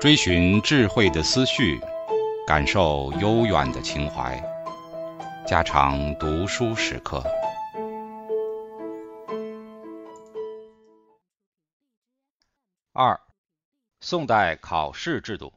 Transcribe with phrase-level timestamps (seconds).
[0.00, 1.78] 追寻智慧的思绪，
[2.46, 4.42] 感受悠远的情怀。
[5.46, 7.22] 家常读书时刻。
[12.94, 13.20] 二、
[14.00, 15.52] 宋代考试制度。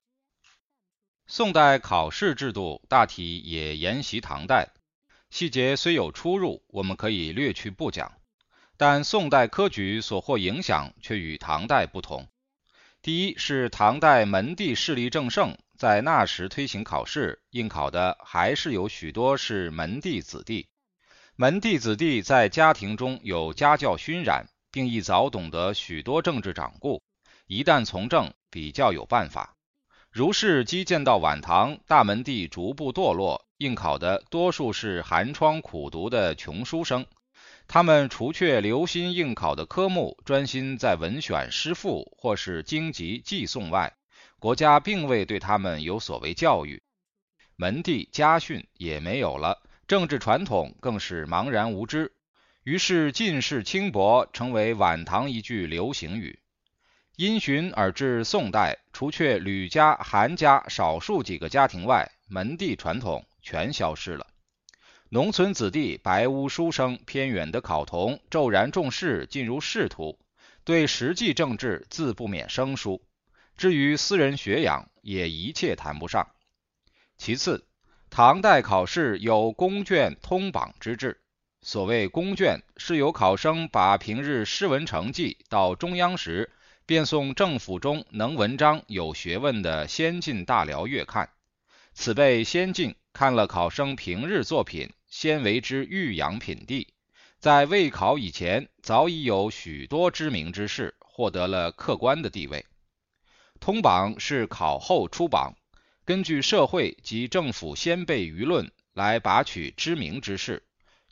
[1.25, 4.67] 宋代考试制度大体也沿袭唐代，
[5.29, 8.11] 细节虽有出入，我们可以略去不讲。
[8.75, 12.27] 但宋代科举所获影响却与唐代不同。
[13.03, 20.69] 第一是唐代门第势力正盛，在那时推行考试，应考的还是有许多是门第子弟。
[21.35, 27.03] 门第子弟在家庭中有家教熏染，并亦早懂得许多政治掌故，
[27.45, 29.53] 一旦从政，比较有办法。
[30.09, 37.05] 如是积建到晚唐，大门第逐步堕落，应考的多数是寒窗苦读的穷书生。
[37.67, 43.93] 他们除却留心应考的科目，专心在文选诗赋或是经籍寄诵外，
[44.39, 46.83] 国家并未对他们有所谓教育，
[47.55, 52.11] 门第家训也没有了，政治传统更是茫然无知。
[52.63, 56.39] 于是进士轻薄成为晚唐一句流行语。
[57.15, 64.25] 因循而至宋代，除却吕家、韩家少数几个家庭外，门第传统全消失了。
[65.13, 70.17] 农村子弟、白屋书生、偏远的考童，骤然重视，进入仕途，
[70.63, 72.99] 对实际政治自不免生疏。
[73.55, 76.29] 至于私人学养，也一切谈不上。
[77.15, 77.63] 其次，
[78.09, 81.21] 唐代考试有公卷通榜之制。
[81.61, 86.49] 所谓公卷，是由考生把平日诗文成绩到中央时，
[86.87, 91.29] 便送政府中能文章、有学问的先进大僚阅看。
[91.93, 94.91] 此辈先进看了考生平日作品。
[95.15, 96.87] 先为之育养品第，
[97.37, 102.65] 在未考以前，早已有许多知名之士获得了客观的地位。
[103.59, 105.55] 通榜是考后出榜，
[106.03, 110.63] 根据社会及政府先辈舆论来拔取知名之士，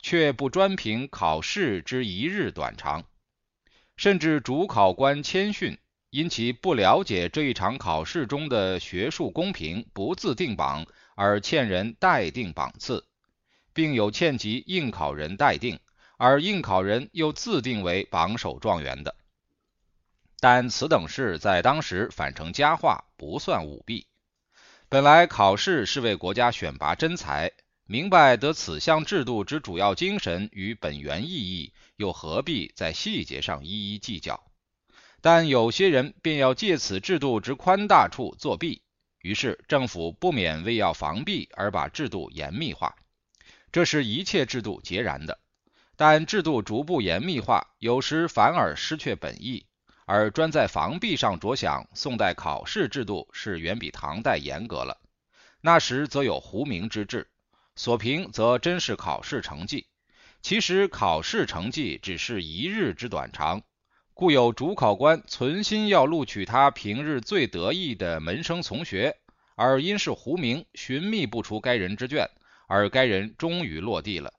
[0.02, 3.06] 却不专凭考试之一日短长。
[3.98, 5.78] 甚至主考官谦逊，
[6.10, 13.06] 因其不了解这一场考试中的学术公平，不自定榜，而欠人待定榜次。
[13.74, 15.80] 并有欠及应考人待定，
[16.18, 19.16] 而应考人又自定为榜首状元的。
[20.40, 24.08] 但此等事在当时反成佳话，不算舞弊。
[24.90, 27.52] 本来考试是为国家选拔真才，
[27.86, 34.44] 明白得此项制度之主要精神与本源意义，又何必在细节上一一计较？
[35.22, 38.82] 但有些人便要借此制度之宽大处作弊，
[39.20, 42.96] 于是政府不免为要防弊而把制度严密化。
[43.72, 45.40] 这是一切制度截然的，
[45.96, 49.66] 但制度逐步严密化，有时反而失却本意，
[50.06, 51.88] 而专在防弊上着想。
[51.94, 55.00] 宋代考试制度是远比唐代严格了。
[55.62, 57.30] 那时则有胡名之制，
[57.76, 59.88] 所凭则真是考试成绩。
[60.42, 63.62] 其实考试成绩只是一日之短长，
[64.14, 69.16] 故有主考官存心要录取他平日最得意的门生从学，
[69.56, 72.30] 而因是胡名，寻觅不出该人之卷。
[72.72, 74.34] 而该人终于落地了。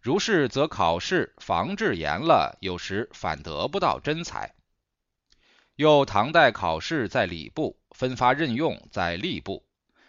[0.00, 4.56] 如是，则考试防治严了，有时反得不到真才。
[5.76, 9.64] 又唐代考试在礼部，分发任用在吏部，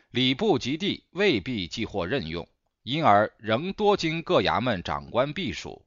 [0.10, 2.50] 礼部及第未必即获任用，
[2.82, 5.86] 因而仍多经各衙门长官避暑，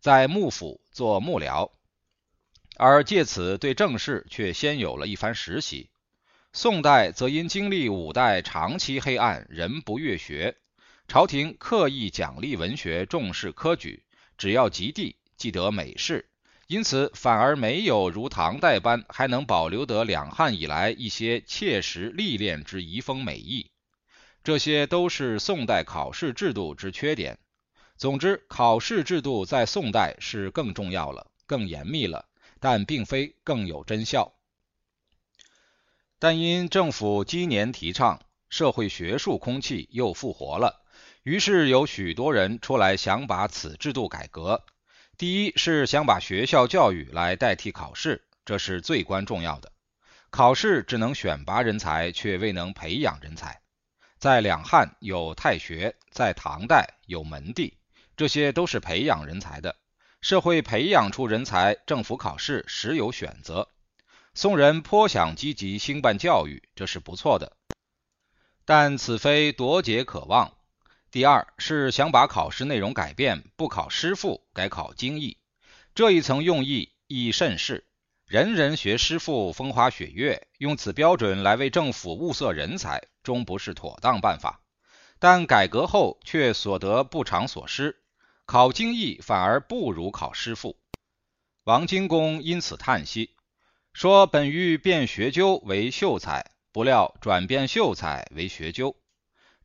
[0.00, 1.70] 在幕府做幕僚，
[2.76, 5.88] 而借此对政事却先有了一番实习。
[6.52, 10.56] 宋代则因经历五代长期黑暗，人不阅学。
[11.08, 14.04] 朝廷刻意奖励文学，重视科举，
[14.38, 16.30] 只要及第即得美事，
[16.68, 23.70] 因此反而没有如唐代般还能保留得两汉以来一些切实历练之遗风美意。
[24.42, 27.38] 这些都是宋代考试制度之缺点。
[27.98, 32.26] 总之，考试制度在宋代是更重要了，更严密了，
[32.58, 34.34] 但并非更有真效。
[36.18, 40.81] 但因政府积年提倡，社会学术空气又复活了。
[41.22, 44.64] 于是有许多人出来想把此制度改革。
[45.16, 49.70] 第一是想把学校教育来代替考试，这是最关重要的。
[50.30, 53.60] 考试只能选拔人才，却未能培养人才。
[54.18, 57.76] 在两汉有太学，在唐代有门第，
[58.16, 59.76] 这些都是培养人才的。
[60.20, 63.68] 社会培养出人才，政府考试时有选择。
[64.34, 67.56] 宋人颇想积极兴办教育，这是不错的。
[68.64, 70.52] 但此非夺节可望。
[71.12, 75.36] 第二是想把考试内容改变，不考诗赋，改考经义。
[75.94, 77.84] 这一层用意亦甚是。
[78.26, 84.62] 人人学师傅风花雪月，用此标准来为政府物色人才，终不是妥当办法。
[85.18, 87.94] 但改革后却所得不偿所失，
[88.46, 90.78] 考经义反而不如考师傅。
[91.64, 93.36] 王荆公因此叹息，
[93.92, 98.96] 说：“本欲变学究为秀才，不料转变秀才为学究。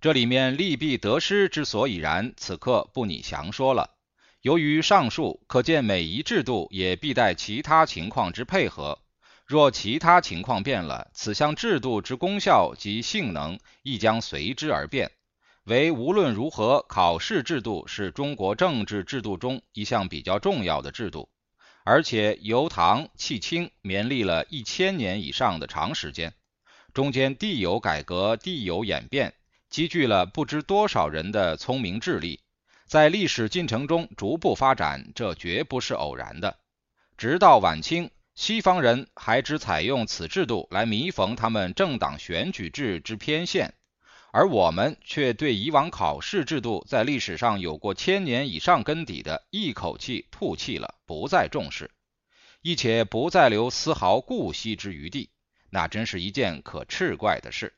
[0.08, 3.90] 这里面利弊得失之所以然，此刻不拟详说了。
[4.42, 9.00] 由于上述，可见每一制度也必待其他情况之配合。
[9.46, 15.12] 若其他情况变了，此项制度之功效及性能亦将随之而变。”
[15.68, 21.28] 为无论如何，考试制度是中国政治制度中一项比较重要的制度，
[21.84, 26.34] 而且由唐弃清绵历了一千年以上的长时间，
[26.94, 29.34] 中间地有改革，地有演变，
[29.70, 32.40] 积聚了不知多少人的聪明智力，
[32.86, 36.58] 在历史进程中逐步发展，这绝不是偶然的。
[37.18, 43.74] 直到晚清，西方人还只采用此制度来弥缝他们政党选举制之偏见。
[44.32, 51.90] 而我们却对以往考试制度在历史上有过千年以上根底的，一口气吐气了，不再重视，
[52.62, 55.32] 亦且不再留丝毫顾惜之余地，
[55.72, 57.74] 那真是一件可耻怪的事。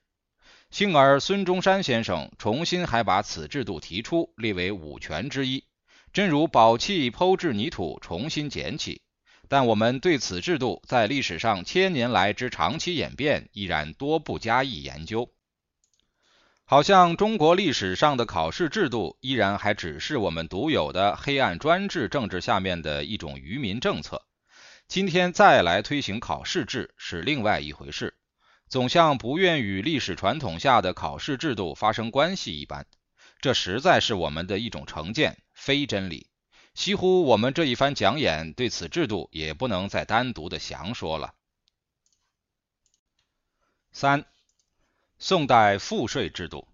[0.71, 5.63] 幸而孙中山先生重新还把此制度提出，列为五权之一，
[6.13, 9.01] 真如宝器剖制泥土，重新捡起。
[9.47, 15.33] 但我们对此制度在历史上千年来之长期演变，依然多不加以研究。
[16.65, 24.23] 好像中国历史上的考试制度依然还只是我们独有的黑暗专制政治下面的一种愚民政策。
[24.87, 28.13] 今天再来推行考试制是另外一回事，
[28.69, 32.85] 总像不愿与历史传统下的考试制度发生关系一般。
[33.41, 36.29] 这实在是我们的一种成见，非真理。
[36.73, 41.33] 几乎我们这一番讲演对此制度也不能再单独的详说了。
[43.91, 44.25] 三。
[45.21, 46.65] 宋代赋税制度，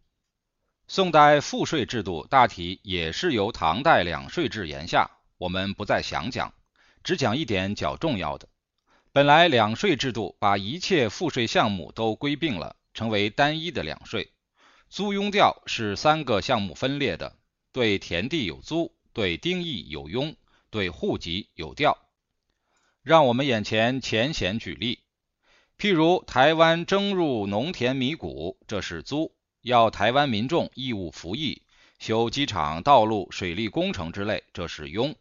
[0.88, 5.10] 宋代赋税制度大体也是由唐代两税制沿下，
[5.40, 6.54] 我们不再详讲，
[7.04, 8.48] 只讲一点较重要的。
[9.16, 14.34] 本来两税制度把一切赋税项目都归并了，成为单一的两税。
[14.90, 17.38] 租庸调是三个项目分裂的，
[17.72, 20.36] 对田地有租，对丁役有庸，
[20.70, 21.98] 对户籍有调。
[23.04, 25.00] 让我们眼前浅显举例。
[25.78, 31.62] 譬如台湾征入农田米谷，这是租，要台湾民众义务服役；
[32.00, 35.16] 修机场、道路、水利工程之类，这是庸。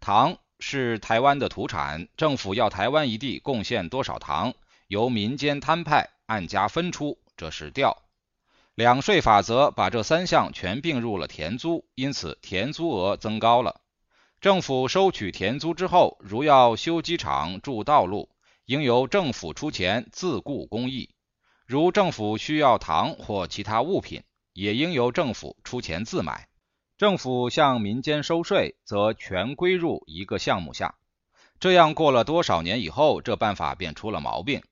[0.00, 4.54] 唐是台湾的土产，政府要台湾一地贡献多少糖，
[4.88, 8.02] 由民间摊派按家分出，这是调。
[8.74, 13.80] 两税法则把这三项全并入了田租，因此田租额增高了。
[14.40, 18.28] 政府收取田租之后，如要修机场、筑道路，
[18.66, 21.10] 应由政府出钱自雇工艺，
[21.66, 26.48] 如政府需要糖或其他物品，也应由政府出钱自买。
[26.98, 30.94] 政府向民间收税，则全归入一个项目下。
[31.60, 34.62] 这样过了多少年以后，这办法便出了毛病。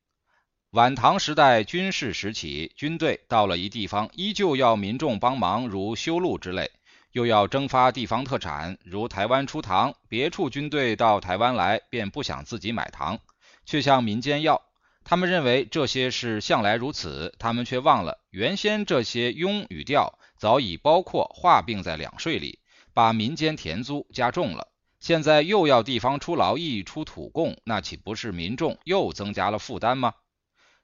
[0.71, 6.71] 晚唐时代军事时期，军队到了一地方，依旧要民众帮忙，如修路之类，
[7.13, 13.19] 又要征发地方特产，如台湾出糖，别处军队到台湾来，便不想自己买糖。
[13.67, 14.63] 却向民间要，
[15.05, 22.59] 他们认为这些是向来如此，他们却忘了原先这些庸与调早已包括划并在两税里，
[22.93, 24.69] 把民间田租加重了。
[25.01, 30.15] 现在又要地方出劳役、出土贡，那岂不是民众又增加了负担吗？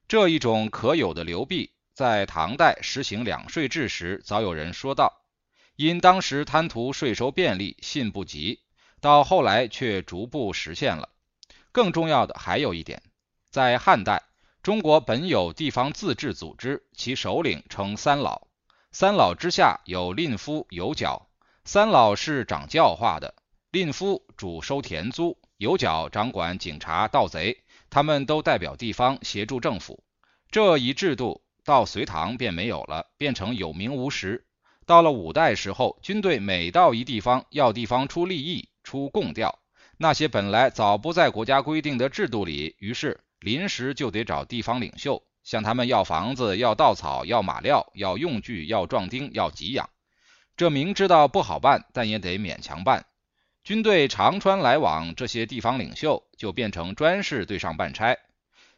[0.08, 5.22] 这一种可有的流弊，在唐代实行两税制时，早有人说道，
[5.76, 8.60] 因当时贪图税收便利，信不及，
[9.00, 11.08] 到后来却逐步实现了。
[11.72, 13.02] 更重要的还有一点，
[13.50, 14.22] 在汉代，
[14.62, 18.48] 中国本有地方自治组织，其首领称三老，
[18.92, 21.28] 三老之下有令夫、有角。
[21.64, 23.34] 三老是掌教化的，
[23.70, 30.02] 令夫主收田租，有角掌管警察、盗贼，他们都代表地方协助政府。
[30.50, 34.44] 这一制度到隋唐便没有了，变成有名无实。
[34.86, 39.60] 到了五代时候，军队每到一地方，要地方出利益、出贡调。
[39.98, 49.90] 那些本来早不在国家规定的制度里，于是临时就得找地方领袖，向他们要房子、要稻草、要马料、要用具、要壮丁、要给养。
[50.56, 53.06] 这明知道不好办，但也得勉强办。
[53.64, 58.16] 军队长穿来往，这些地方领袖就变成专事对上办差，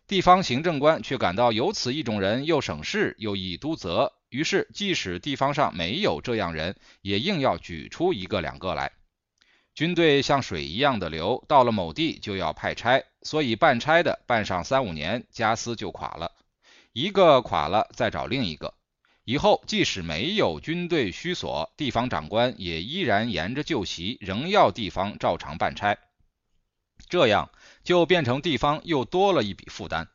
[0.07, 8.93] 地方行政官却感到有此一种人，又省事又易督责，于是即使地方上没有这样人，也硬要举出一个两个来。
[9.75, 16.33] 军队像水一样的流，到了某地就要派差，所以办差的办上三五年，家私就垮了。
[16.93, 18.75] 一个垮了，再找另一个。
[19.25, 25.97] 以后即使没有军队需所，地方长官也依然沿着旧习，仍要地方照常办差。
[27.09, 27.51] 这样
[27.85, 30.09] 就变成地方又多了一笔负担。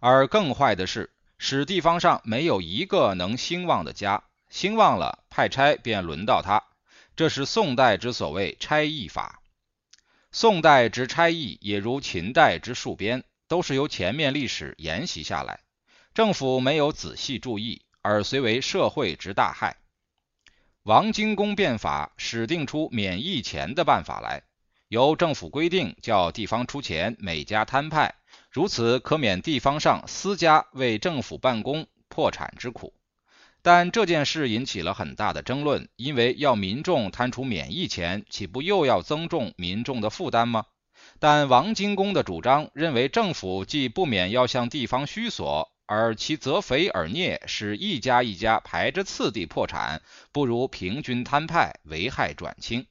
[0.00, 6.62] 而更坏的是，使地方上没有一个能兴旺的家，兴旺了，派差便轮到他。
[7.14, 9.40] 这是宋代之所谓差役法。
[10.32, 15.60] 宋代之差役也如秦代之戍边，都是由前面历史沿袭下来，
[16.14, 19.78] 政府没有仔细注意，而虽为社会之大害。
[20.82, 24.42] 王荆公变法，使定出免役钱的办法来，
[24.88, 28.14] 由政府规定，叫地方出钱，每家摊派，
[28.50, 32.92] 如此可免地方上私家为政府办公破产之苦。
[33.62, 40.66] 但这件事引起了很大的争论，因为要民众摊出免役钱，岂不又要增重民众的负担吗？
[41.18, 50.00] 但王荆公的主张认为，政府既不免要向地方虚索，而其则肥而孽，使一家一家排着次第破产，
[50.32, 52.86] 不如平均摊派，危害转轻。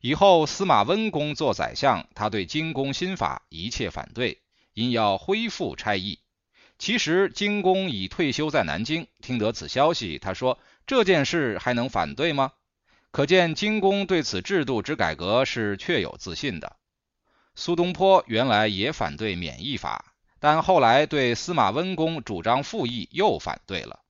[0.00, 4.42] 以后司马温公做宰相，他对荆公新法一切反对，
[4.74, 6.18] 因要恢复差役。
[6.80, 12.50] 其实荆公已退休在南京，听得此消息，他说：“这件事还能反对吗？”
[13.12, 16.74] 可见荆公对此制度之改革是确有自信的。
[17.54, 24.00] 苏东坡原来也反对免役法，但后来对司马温公主张复议又反对了。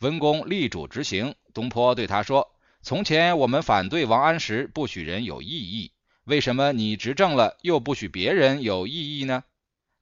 [0.00, 2.50] 温公力主执行，东坡对他说
[2.82, 5.92] ：“从前我们反对王安石不许人有异议，
[6.24, 9.44] 为什么你执政了又不许别人有异议呢？”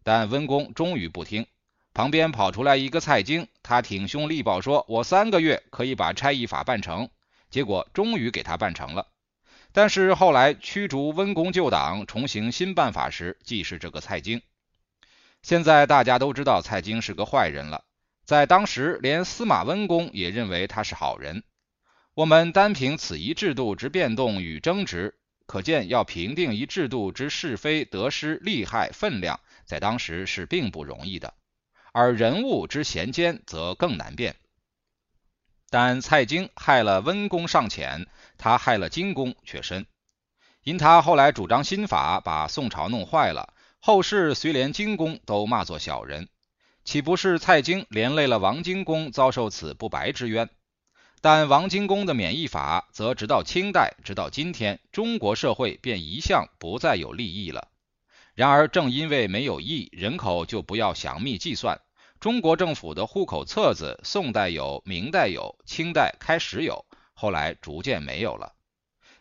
[0.04, 1.44] 但温公终于不听。
[1.92, 7.10] 旁边跑出来一个蔡京，他挺胸力保说：“我三个月可以把差役法办成。”
[7.50, 9.08] 结果终于给他办成了。
[9.72, 14.40] 但是后来驱逐温公旧党，重行新办法时，既是这个蔡京。
[15.42, 17.84] 现在大家都知道蔡京是个坏人了，
[18.24, 21.42] 在当时连司马温公也认为他是好人。
[22.14, 25.14] 我们单凭此一制度之变动与争执，
[25.46, 31.32] 可见要评定一制度之是非得失、利害分量，在当时是并不容易的。
[31.92, 34.36] 而人物之贤奸则更难辨。
[35.70, 39.86] 但蔡京害了温公尚浅，他害了荆公却深。
[40.64, 43.54] 因他后来主张新法，把宋朝弄坏了，
[43.88, 46.28] 后世虽连荆公都骂作小人，
[46.84, 50.50] 岂不是蔡京连累了王荆公遭受此不白之冤？
[51.22, 57.68] 但王荆公的免疫法，则直到清代，直到今天，中国社会便一向不再有利益了。
[58.34, 61.80] 然而正因为没有义，人口就不要详密计算。
[62.20, 68.52] 中国政府的户口册子，宋代有，明代有，清代开始有，后来逐渐没有了。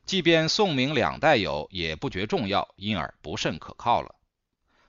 [0.05, 4.15] 即便宋明两代有，也不觉重要，因而不甚可靠了。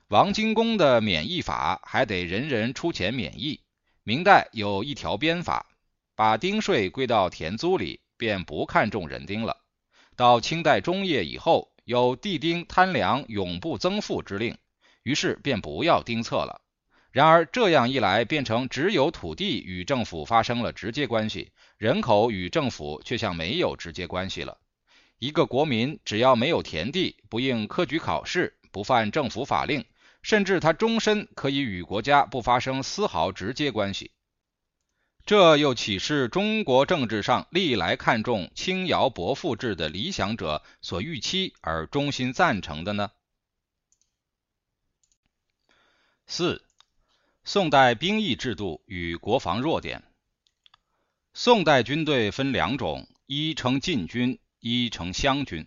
[0.09, 3.61] 王荆公的免役法还得人人出钱免役。
[4.03, 5.67] 明代有一条鞭法，
[6.15, 9.55] 把丁税归到田租里，便不看重人丁了。
[10.15, 14.57] 到清代中叶以后，有地丁贪粮永不增赋之令，
[15.03, 16.59] 于是便不要丁册了。
[17.11, 24.57] 然而这样一来，变成只有土地与政府发生了直接关系，人口与政府却像没有直接关系了。
[25.19, 29.85] 一个国民只要没有田地，不应科举考试，不犯政府法令，
[30.21, 34.11] 甚至他终身可以与国家不发生丝毫直接关系。
[35.25, 43.11] 这又岂是中国政治上历来看重轻徭薄赋制的理想者所预期而衷心赞成的呢？
[46.25, 46.65] 四。
[47.45, 50.03] 宋代兵役制度与国防弱点。
[51.33, 55.65] 宋代军队分两种，一称禁军，一称湘军。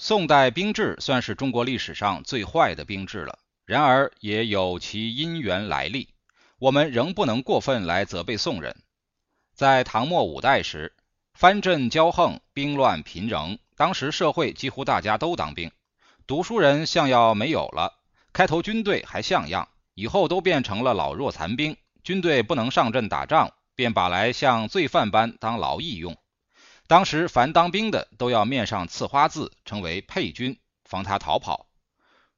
[0.00, 6.08] 宋代兵制算是中国历史上最坏的兵制了，然而也有其因缘来历，
[6.60, 8.76] 我们仍不能过分来责备宋人。
[9.56, 10.94] 在唐末五代时，
[11.34, 15.72] 藩镇骄横，兵乱频仍，当时社会几乎大家都当兵，
[16.28, 17.92] 读书人像要没有了，
[18.32, 19.68] 开头军队还像样。
[19.94, 26.16] 以后都变成了老弱残兵，军队不能上阵打仗，便把来像罪犯般当劳役用。
[26.88, 31.66] 当时凡当兵的都要面上刺花字，称为配军，防他逃跑。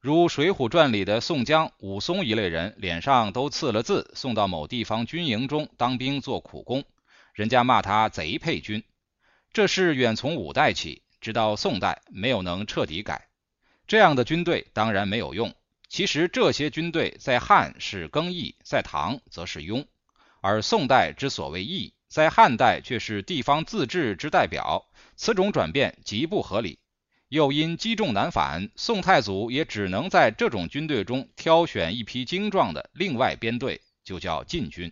[0.01, 6.83] 如《水浒传》里的宋江、武松一类人，脸上都刺了字，送到某地方军营中当兵做苦工，
[7.33, 8.83] 人家骂他贼配军。
[9.53, 13.29] 这事远从五代起，直到宋代没有能彻底改。
[13.87, 15.55] 这样的军队当然没有用。
[15.87, 19.85] 其实这些军队在汉是更役，在唐则是庸，
[20.41, 24.85] 而宋代之所谓役，在汉代却是地方自治之代表。
[25.15, 26.79] 此种转变极不合理。
[27.29, 34.91] 又因积重难返，宋太祖也只能在这种军队中挑选一批精壮的另外编队，就叫禁军。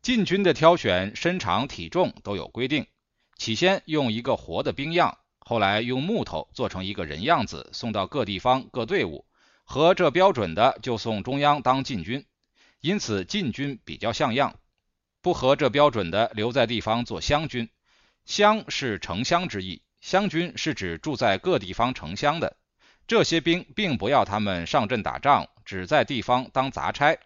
[0.00, 2.88] 禁军的挑选，身长体重都有规定。
[3.36, 9.24] 起先用一个活的兵样，后来用木头做成一个人样子，送到各地方各队伍，
[9.62, 12.24] 合这标准的就送中央当禁军。
[12.80, 14.56] 因此禁军比较像样，
[15.22, 17.70] 不合这标准的留在地方做乡军。
[18.26, 22.56] 乡是城乡之意，乡军是指住在各地方城乡的。
[23.06, 27.18] 这些兵并不要他们上阵打仗，只在地方当杂差。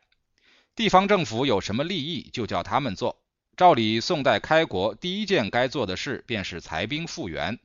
[0.75, 3.19] 地方政府有什么利益，就叫他们做。
[3.57, 7.59] 照理，宋代开国第一件该做的事便是裁兵复员，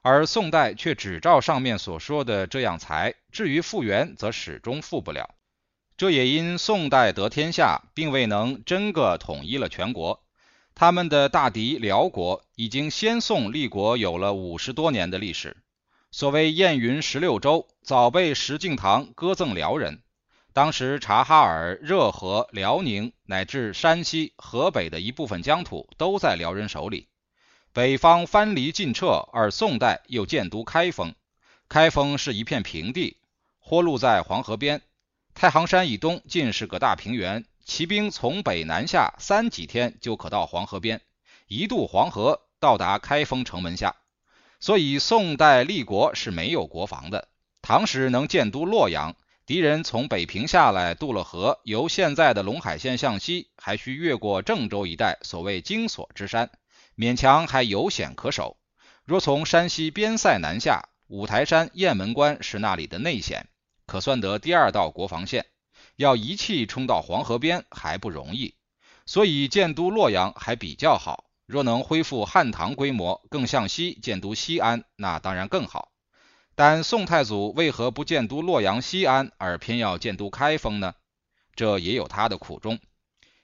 [0.00, 5.34] 而宋代却只照上面所说的这样裁，至于复员，则始终复不了。
[6.02, 10.20] 这也因宋代得天下，并未能真个统一了全国。
[10.74, 15.56] 他们的大敌辽国已经先宋立国有了五十多年的历史。
[16.10, 20.02] 所谓燕云十六州，早被石敬瑭割赠辽人。
[20.52, 27.06] 当时察哈尔、热河、辽宁乃至山西、河北的一部分疆土都在辽人手里。
[27.72, 31.14] 北方藩篱尽撤，而宋代又建都开封。
[31.68, 33.18] 开封是一片平地，
[33.60, 34.82] 豁路在黄河边，
[35.34, 41.00] 太行山以东尽是个大平原，骑兵从北南下，三几天就可到黄河边，
[41.48, 43.96] 一渡黄河到达开封城门下。
[44.60, 47.28] 所以宋代立国是没有国防的。
[47.60, 49.16] 唐时能建都洛阳。
[49.44, 56.50] 敌人从北平下来，渡了河，由现在的陇海县向西，还需越过郑州一带所谓荆索之山，
[56.96, 58.56] 勉强还有险可守。
[59.04, 63.48] 若从山西边塞南下，五台山、雁门关是那里的内险，
[63.86, 65.46] 可算得第二道国防线。
[65.96, 68.54] 要一气冲到黄河边还不容易，
[69.04, 71.24] 所以建都洛阳还比较好。
[71.46, 75.92] 若能恢复汉唐规模，更向西建都西安，那当然更好。
[76.54, 80.94] 但宋太祖为何不建都洛阳、西安，而偏要建都开封呢？
[81.54, 82.78] 这也有他的苦衷。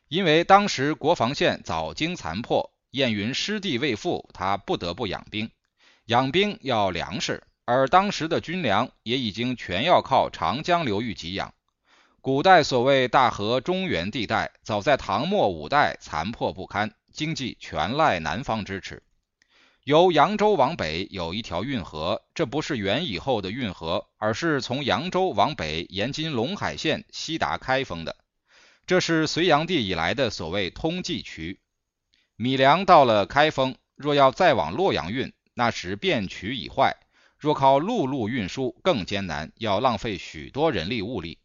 [0.08, 5.50] 因为当时国防线早经残破，燕云失地未复，他不得不养兵。
[6.06, 11.52] 养兵要粮食，而当时的军粮也已经全要靠长江流域给养。
[12.22, 19.02] 古代所谓大河中原地带，早在唐末五代残破不堪，经济全赖南方支持。
[19.84, 28.16] 由扬州往北有一条运河，这不是元以后的运河，而是从扬州往北沿经陇海县西达开封的。
[28.86, 31.60] 这是隋炀帝以来的所谓通济渠。
[32.34, 36.92] 米粮到了开封，若要再往洛阳运，那时便渠已坏；
[37.38, 41.38] 若靠陆路运输更艰难，要浪费许多人力物力。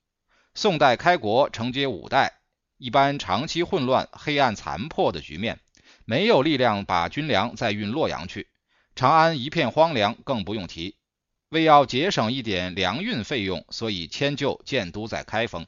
[0.55, 2.39] 宋代开国承接五代，
[2.77, 5.59] 一般长期混乱、黑暗残破的局面。
[6.05, 8.49] 没有力量把军粮再运洛阳去，
[8.95, 10.97] 长安一片荒凉，更不用提。
[11.49, 15.65] 为要节省一点粮运费用，所以迁就建都在开封。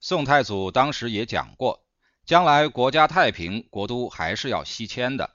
[0.00, 1.84] 宋太祖当时也讲过，
[2.26, 5.30] 将来国家太平，国都还是要西迁的。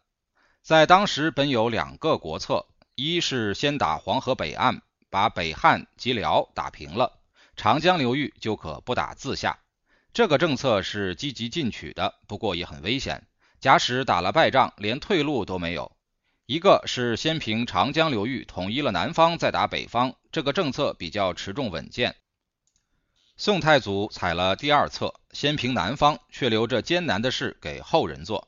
[0.62, 7.20] 在当时本有两个国策，一是先打黄河北岸，把北汉及辽打平了，
[7.58, 9.60] 长江流域就可不打自下。
[10.14, 13.28] 这个政策是积极进取的，不过也很危险。
[13.60, 15.92] 假使打了败仗，连退路都没有。
[16.46, 22.16] 一个是先平长江流域，统一了南方，再打北方，这个政策比较持重稳健。
[23.36, 28.48] 宋太祖采了第二策，先平南方，却留着艰难的事给后人做。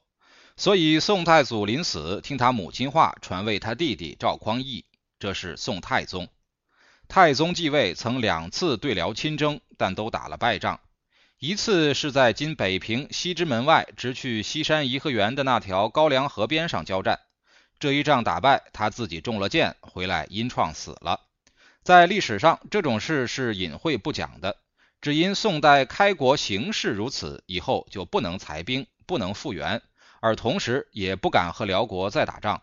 [0.59, 4.83] 所以宋太祖临死，听他母亲话，传位他弟弟赵匡胤，
[5.19, 6.27] 这是宋太宗。
[7.07, 10.79] 太宗继位，曾两次对辽亲征，但都打了败仗。
[11.37, 17.19] 一次是在今北平西直门外，直去西山颐和园的那条高梁河边上交战，
[17.77, 21.21] 这一仗打败，他自己中了箭，回来因创死了。
[21.83, 24.57] 在历史上，这种事是隐晦不讲的，
[25.01, 29.83] 只因宋代开国形势如此，以后就不能裁兵，不能复员，
[30.19, 32.61] 而同时也不敢和辽国再打仗，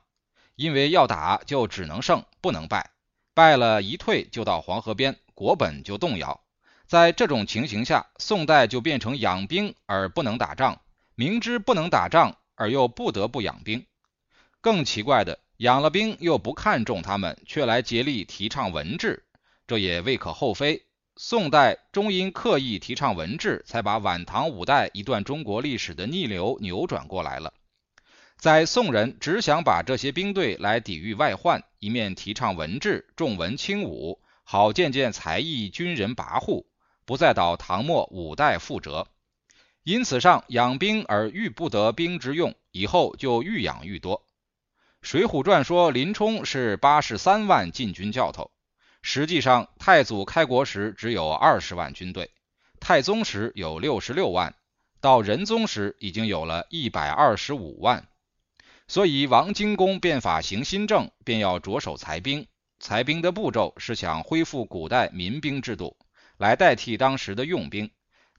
[0.57, 2.91] 因为要打就只能胜，不能败，
[3.35, 6.41] 败了一退就到黄河边，国本就动摇。
[6.87, 10.81] 在这种情形下，宋代就变成养兵而不能打仗，
[11.15, 13.87] 明知不能打仗而又不得不养兵。
[14.61, 19.25] 更奇怪的，养了兵又不看重他们，却来竭力提倡文治，
[19.67, 20.85] 这也未可厚非。
[21.17, 27.55] 宋代终因刻意提倡文治，才把晚唐五代一段中国历史的逆流扭转过来了。
[28.37, 36.67] 在宋人只想把这些兵队来抵御外患，一面提倡文治，重文轻武，好见见才艺军人跋扈。
[37.07, 39.07] 不再蹈唐末五代覆辙，
[39.83, 44.27] 因此上养兵而愈不得兵之用，以后就愈养愈多。
[45.01, 48.51] 水浒传》说林冲是八十三万禁军教头，
[49.07, 52.31] 实际上太祖开国时只有二十万军队，
[52.81, 54.55] 太宗时有六十六万，
[55.03, 58.09] 到仁宗时已经有了一百二十五万。
[58.89, 62.47] 所以王荆公变法行新政，便要着手裁兵。
[62.81, 65.99] 裁兵的步骤是想恢复古代民兵制度，
[66.39, 67.91] 来代替当时的用兵。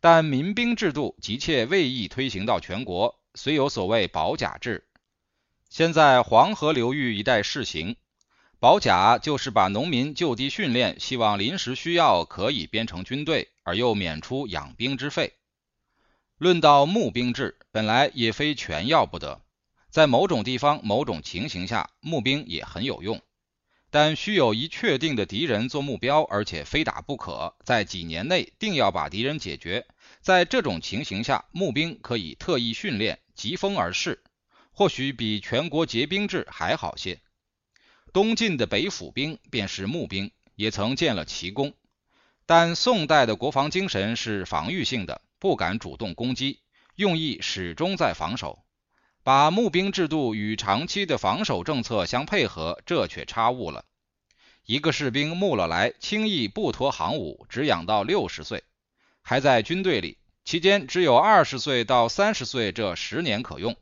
[0.02, 4.84] 但民兵制度急切未易推行到全国，虽有所谓保甲制。
[5.70, 7.98] 现在黄河流域一带试行
[8.66, 15.34] 保甲，就是把农民就地训练，希望临时需要可以编成军队，而又免除养兵之费。
[16.40, 19.40] 论到募兵制，本来也非全要不得，
[19.92, 23.22] 在某种地方、某种情形下，募兵也很有用，
[23.92, 29.86] 但需有一确定的敌人做目标，而且非打不可，在几年内定要把敌人解决。
[30.22, 34.24] 在这种情形下，募兵可以特意训练，疾风而逝。
[34.72, 37.20] 或许比全国结兵制还好些。
[38.16, 41.74] 东晋的北府兵便是募兵，也曾建了奇功。
[42.46, 46.62] 但宋代的国防精神是防御性的，不敢主动攻击，
[46.96, 48.64] 用意始终在防守。
[49.22, 53.84] 把募兵制度与长期的防守政策相配合，这却差误了。
[54.66, 58.64] 一个士兵募了来，轻易不脱行伍，只养到六十岁，
[59.24, 63.76] 还在军队里，期间只有二十岁到三十岁这十年可用。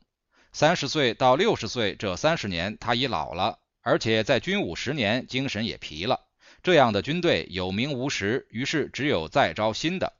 [0.52, 6.20] 三十岁到六十岁这三十年，他已老了，而且在军伍十年，精神也疲了。
[6.62, 10.14] 这样的军队有名无实，于是只有再招新的。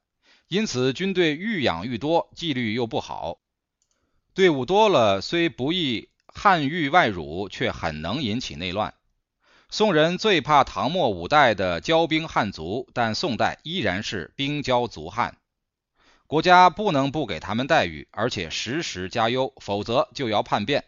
[0.48, 3.40] 因此，军队愈养愈多，纪律又不好。
[4.34, 8.92] 队伍多了，虽不易汉御外辱，却很能引起内乱。
[9.70, 15.38] 宋人最怕唐末五代的骄兵悍卒，但宋代依然是兵骄卒悍。
[16.26, 20.84] 国家不能不给他们待遇，而且时时加优，否则就要叛变。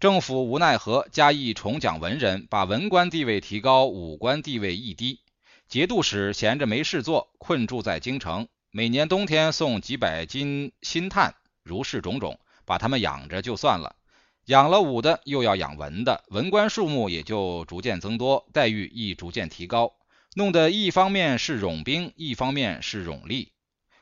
[0.00, 5.18] 政府无奈何，加以重奖文人，把文官地位提高，武官地位一低。
[5.66, 11.34] 节度使闲着没事做，困住在京城，每年冬天送几百斤薪炭，
[11.64, 13.96] 如是种种，把他们养着就算了。
[14.44, 19.94] 养了武的，又要养文的，文官数目也就逐渐增多，待遇亦逐渐提高，
[20.36, 23.48] 弄得一方面是冗兵，一方面是冗吏。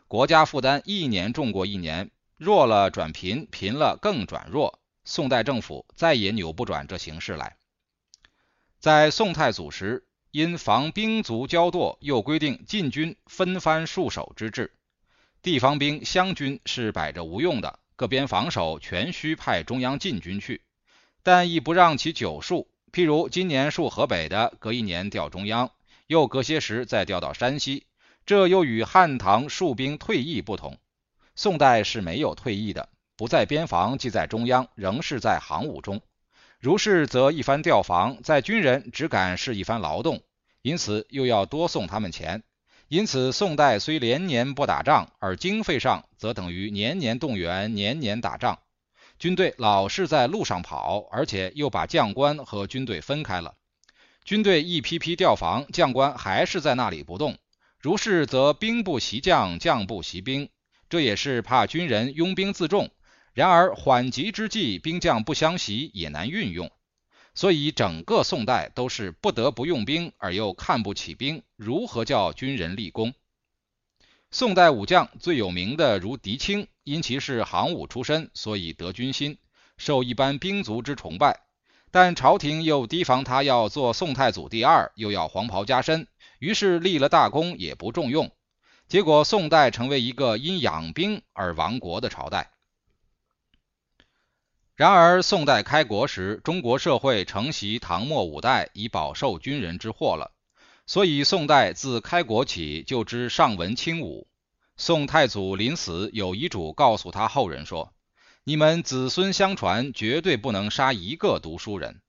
[0.09, 4.79] 国家负担一年重过一年，弱了转贫，贫了更转弱。
[5.07, 7.57] 宋代政府再也扭不转这形势来。
[8.79, 14.75] 在宋太祖时，因防兵卒骄惰，又规定禁军分番戍守之制，
[15.40, 20.61] 地方兵湘军是摆着无用的，各边防守全需派中央禁军去，
[21.23, 22.66] 但亦不让其久戍。
[22.92, 25.71] 譬如今年戍河北的，隔一年调中央，
[26.07, 27.87] 又隔些时再调到山西。
[28.25, 30.79] 这又与汉唐戍兵退役不同，
[31.37, 36.02] 宋代是没有退役的，不在边防即在中央，仍是在行伍中。
[36.61, 40.22] 如是，则一番调防，在军人只敢是一番劳动，
[40.62, 42.42] 因此又要多送他们钱。
[42.88, 48.61] 因此，宋代虽连年不打仗，而经费上则等于年年动员，年年打仗。
[49.18, 53.55] 军队老是在路上跑，而且又把将官和军队分开了。
[54.24, 57.38] 军队一批批调防，将官还是在那里不动。
[57.81, 60.48] 如是，则兵不习将，将不习兵，
[60.88, 62.90] 这也是怕军人拥兵自重。
[63.37, 66.70] 然而缓急之际，兵将不相习，也难运用。
[67.35, 73.12] 所以整个宋代都是不得不用兵，而又看不起兵，如何叫军人立功？
[74.31, 79.37] 宋代武将最有名的如狄青，因其是行伍出身，所以得军心，
[79.77, 81.40] 受一般兵卒之崇拜。
[81.90, 86.09] 但朝廷又提防他要做宋太祖第二，又要黄袍加身。
[86.38, 88.33] 于是立了大功也不重用，
[88.88, 92.51] 结果宋代成为一个因养兵而亡国的朝代。
[94.77, 100.33] 然而宋代开国时，中国社会承袭唐末五代已饱受军人之祸了，
[100.87, 104.29] 所以宋代自开国起就知上文轻武。
[104.77, 107.95] 宋太祖临死有遗嘱，告诉他后人说
[108.45, 112.03] ：“你们子孙相传，绝对不能杀一个读书人。”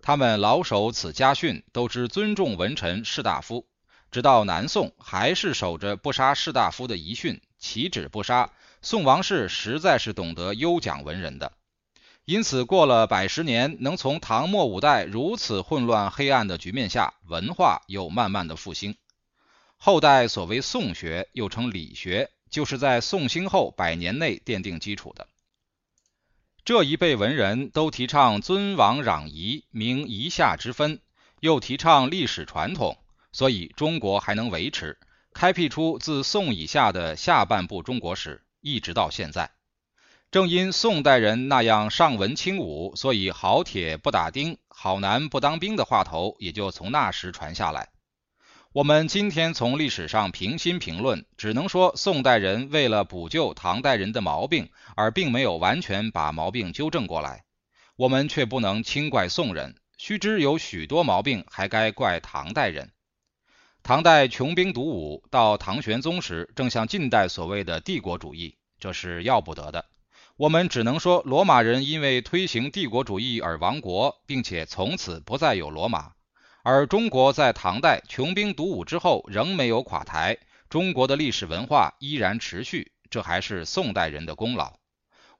[0.00, 3.66] 他们老守此家训，都知尊重文臣士大夫。
[4.12, 8.52] 直到南宋，还是守着不杀士大夫的遗训，岂止不杀？
[8.82, 11.50] 宋王室实在是懂得优奖文人的。
[12.24, 18.96] 因此，过了百十年，能从唐末五代如此混乱黑暗的局面下，文化又慢慢的复兴。
[19.76, 25.28] 后代所谓宋学，又称理学，就是在宋兴后百年内奠定基础的。
[26.64, 31.02] 这一辈文人都提倡尊王攘夷，明夷夏之分，
[31.40, 32.96] 又提倡历史传统，
[33.32, 34.98] 所以中国还能维持，
[35.34, 39.50] 开辟出自宋以下的下半部中国史，一直到现在。
[40.34, 47.90] 正因宋代人那样尚文轻武，所以“好铁不打钉，好男不当兵”的话头也就从那时传下来。
[48.72, 57.44] 我们今天从历史上平心评论，只能说宋代人为了补救唐代人的毛病，而并没有完全把毛病纠正过来。
[57.94, 62.90] 我们却不能轻怪宋人，须知有许多毛病还该怪唐代人。
[63.84, 69.84] 唐代穷兵黩武，到唐玄宗时正像近代所谓的帝国主义，这是要不得的。
[70.36, 76.12] 我们只能说，罗马人因为推行帝国主义而亡国，并且从此不再有罗马。
[76.64, 80.36] 而中国在唐代穷兵黩武之后仍没有垮台，
[80.68, 84.74] 中国的历史文化依然持续，这还是宋代人的功劳。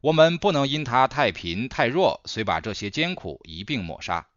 [0.00, 4.28] 我们不能因他太贫太弱，遂把这些艰苦一并抹杀。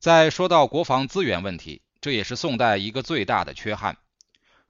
[0.00, 3.98] 再说到国防资源问题，这也是宋代一个最大的缺憾。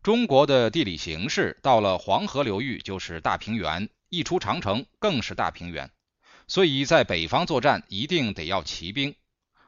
[0.03, 3.88] 中国的地理形势，到了黄河流域就是大平原。
[4.14, 5.90] 一出长城更是大平原，
[6.46, 9.16] 所以在北方作战一定得要骑兵，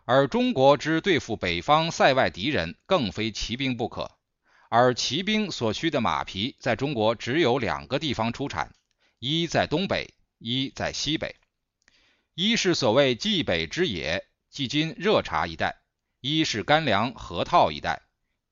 [0.05, 4.13] 而中国之对付北方塞外敌人，更非骑兵不可。
[4.69, 8.73] 而骑兵所需的马匹，在中国只有两个地方出产，
[9.19, 11.35] 一在东北，一在西北。
[12.35, 15.71] 一是所谓冀北之野，即今热察一带；
[16.21, 18.03] 一是甘凉河套一带，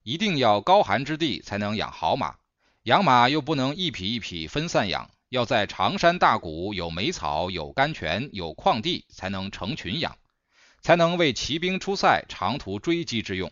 [0.03, 2.35] 一定要高寒之地才能养好马，
[2.83, 5.09] 养马又不能一匹一匹分散养。
[5.29, 10.17] 要在长山大谷有梅草、有甘泉、有矿地，才能成群养，
[10.81, 13.51] 才能为骑兵出塞、长途追击之用。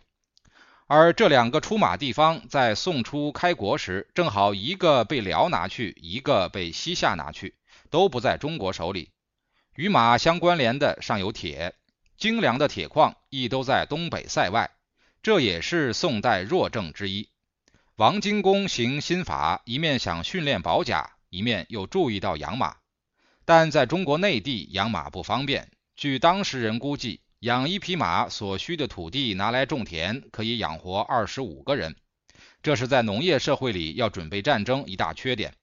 [0.85, 7.55] 而这两个出马地方，在宋初开国时，正好一个被辽拿去，一个被西夏拿去，
[7.89, 9.09] 都不在中国手里。
[9.75, 11.73] 与马相关联的尚有铁，
[12.17, 14.69] 精良的铁矿亦都在东北塞外，
[15.23, 17.29] 这也是宋代弱症之一。
[17.95, 21.12] 王荆公行新法，一面想训练保甲。
[21.33, 22.75] 一面又注意到养马，
[23.43, 25.71] 但在中国内地养马不方便。
[25.95, 31.95] 据当时人估计，养一匹马所需的土地拿来种田，可以养活二十五个人。
[32.61, 35.55] 这是在农业社会里要准备战争一大缺点。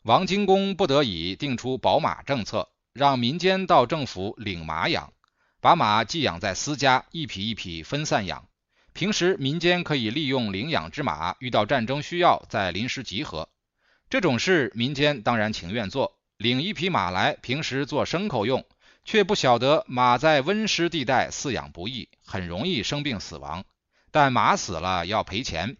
[0.00, 5.12] 王金公不得已定出保马政策，让民间到政府领马养，
[5.60, 8.48] 把马寄养在私家，一匹一匹分散养。
[8.94, 13.50] 平时民间可以利用领养之马，遇到战争需要再临时集合。
[14.08, 18.64] 这种事民间当然情愿做，领一匹马来，平时做牲口用，
[19.04, 23.64] 却不晓得马在温湿地带饲养不易，很容易生病死亡。
[24.12, 25.76] 但马死了要赔钱，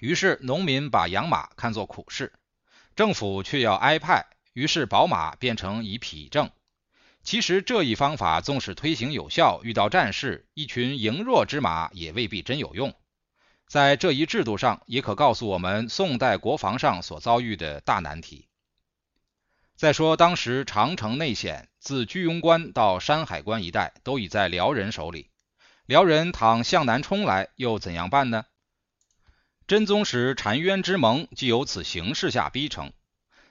[0.00, 2.32] 于是农民把养马看作苦事，
[2.96, 6.50] 政府却要挨派，于是宝马变成以匹政。
[7.22, 12.94] 其实这一方法纵使推行有效，遇到战事，一群羸弱之马也未必真有用。
[13.66, 18.48] 在这一制度上，也可告诉我们宋代国防上所遭遇的大难题。
[19.76, 25.30] 再说，当时长城内险，自居庸关到山海关一带都已在辽人手里。
[25.86, 28.46] 辽人倘向南冲来，又怎样办呢？
[29.66, 32.92] 真宗时澶渊之盟，即由此形势下逼成。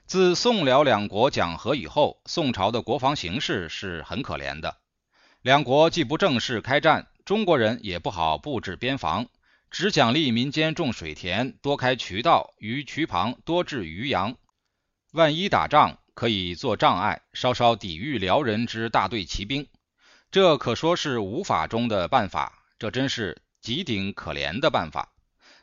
[0.05, 4.77] 自宋辽两国讲和以后，宋朝的国防形势是很可怜的。
[5.41, 9.27] 两国既不正式开战，中国人也不好布置边防。
[9.73, 14.35] 只奖励民间种水田，多开渠道，于渠旁多置渔洋。
[15.13, 19.67] 万一打仗，可以做障碍，稍稍抵御辽人之大队骑兵。
[20.29, 25.11] 这可说是无法中的办法，这真是极顶可怜的办法。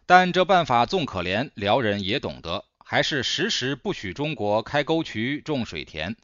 [0.06, 6.16] 但这办法纵可怜，辽人也懂得，还是时时不许中国开沟渠、种水田，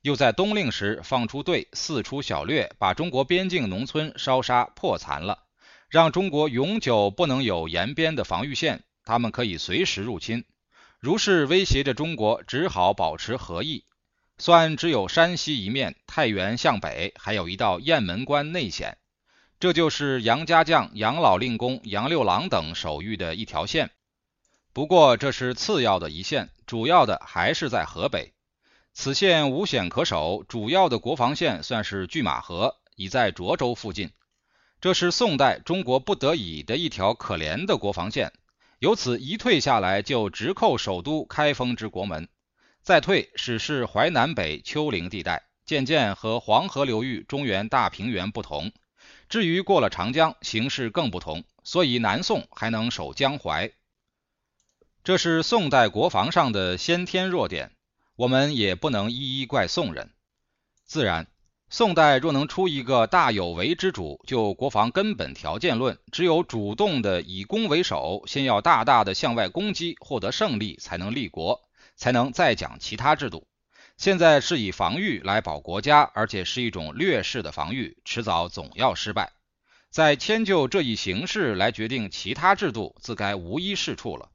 [0.00, 5.43] 又在冬令时放出队四处小掠，把中国边境农村烧杀破残了。
[5.94, 10.44] 让中国永久不能有延边的防御线，他们可以随时入侵。
[10.98, 13.84] 如是威胁着中国，只好保持和议。
[14.36, 18.98] 算只有山西一面，太原向北还有一道雁门关内险，
[19.60, 23.92] 这就是杨家将、杨老令公杨六郎等守御的一条线。
[24.72, 28.32] 不过这是次要的一线，主要的还是在河北。
[28.94, 34.10] 此线无险可守，主要的国防线算是拒马河，已在涿州附近。
[34.84, 38.34] 这是宋代中国不得已的一条可怜的国防线，
[38.80, 42.28] 由此一退下来就直扣首都开封之国门，
[42.82, 48.72] 再退始是淮南北丘陵地带，渐渐和黄河流域中原大平原不同。
[49.30, 53.72] 至于过了长江，形势更不同，所以南宋还能守江淮。
[55.02, 57.72] 这是宋代国防上的先天弱点，
[58.16, 60.12] 我们也不能一一怪宋人，
[60.84, 61.26] 自然。
[61.76, 71.62] 宋代若能出一个大有为之主，就国防根本条件论，只有主动的以攻为守，先要大大的向外攻击，获得胜利，才能立国，
[71.96, 73.48] 才能再讲其他制度。
[73.96, 79.32] 现在是以防御来保国家，而且是一种劣势的防御，迟早总要失败。
[79.90, 84.28] 再迁就这一形式来决定其他制度，自该无一是处了。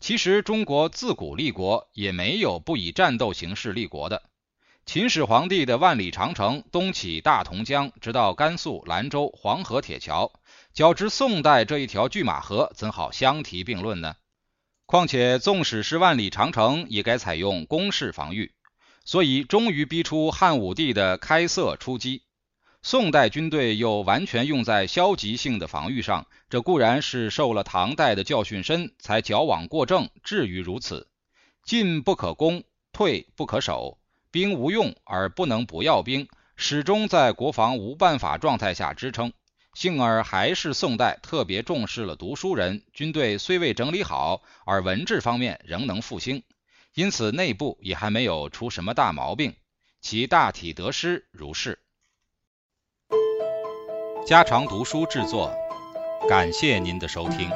[0.00, 4.22] 其实中国自古立国也没有不以战斗形式立国的。
[4.84, 10.32] 秦始皇帝的万里长城，东起大同江，直到甘肃兰州黄河铁桥，
[10.74, 14.16] 较之宋代这一条拒马河，怎好相提并论呢？
[14.84, 18.52] 况且纵使是万里长城，也该采用攻势防御，
[19.04, 22.22] 所以终于逼出汉武帝的开塞出击。
[22.82, 31.08] 宋代军队又完全用在消极性的防御上，这固然是受了唐代的教训深，才矫枉过正，至于如此。
[31.64, 33.98] 进不可攻，退不可守，
[34.32, 39.32] 兵无用而不能不要兵，始终在国防无办法状态下支撑。
[39.74, 46.42] 幸而还是宋代特别重视了读书人，军队虽未整理好，而文治方面仍能复兴，
[46.94, 49.54] 因此内部也还没有出什么大毛病，
[50.00, 51.78] 其大体得失如是。
[54.26, 55.54] 家常读书制作，
[56.28, 57.50] 感谢您的收听。